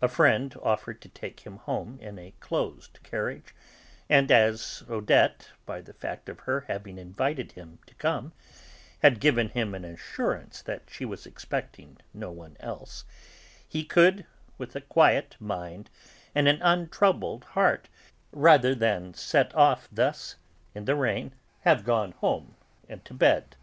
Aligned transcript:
A 0.00 0.08
friend 0.08 0.56
offered 0.62 1.02
to 1.02 1.10
take 1.10 1.40
him 1.40 1.58
home 1.58 1.98
in 2.00 2.18
a 2.18 2.32
closed 2.40 2.98
carriage, 3.02 3.54
and 4.08 4.32
as 4.32 4.82
Odette, 4.88 5.50
by 5.66 5.82
the 5.82 5.92
fact 5.92 6.30
of 6.30 6.40
her 6.40 6.60
having 6.68 6.96
invited 6.96 7.52
him 7.52 7.78
to 7.84 7.94
come, 7.96 8.32
had 9.00 9.20
given 9.20 9.50
him 9.50 9.74
an 9.74 9.84
assurance 9.84 10.62
that 10.62 10.84
she 10.88 11.04
was 11.04 11.26
expecting 11.26 11.98
no 12.14 12.30
one 12.32 12.56
else, 12.60 13.04
he 13.68 13.84
could, 13.84 14.24
with 14.56 14.74
a 14.74 14.80
quiet 14.80 15.36
mind 15.38 15.90
and 16.34 16.48
an 16.48 16.62
untroubled 16.62 17.44
heart, 17.44 17.90
rather 18.32 18.74
than 18.74 19.12
set 19.12 19.54
off 19.54 19.86
thus 19.92 20.36
in 20.74 20.86
the 20.86 20.96
rain, 20.96 21.34
have 21.60 21.84
gone 21.84 22.12
home 22.12 22.54
and 22.88 23.04
to 23.04 23.12
bed. 23.12 23.54